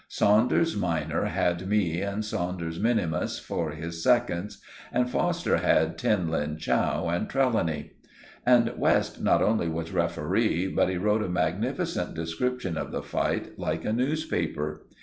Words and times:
Saunders 0.07 0.75
minor 0.75 1.25
had 1.25 1.67
me 1.69 2.01
and 2.01 2.25
Saunders 2.25 2.79
minimus 2.79 3.37
for 3.37 3.69
his 3.69 4.01
seconds, 4.01 4.59
and 4.91 5.07
Foster 5.07 5.57
had 5.57 5.95
Tin 5.99 6.27
Lin 6.27 6.57
Chow 6.57 7.07
and 7.07 7.29
Trelawny. 7.29 7.91
And 8.43 8.73
West 8.77 9.21
not 9.21 9.43
only 9.43 9.69
was 9.69 9.91
referee, 9.91 10.69
but 10.69 10.89
he 10.89 10.97
wrote 10.97 11.21
a 11.21 11.29
magnificent 11.29 12.15
description 12.15 12.79
of 12.79 12.91
the 12.91 13.03
fight, 13.03 13.59
like 13.59 13.85
a 13.85 13.93
newspaper. 13.93 14.87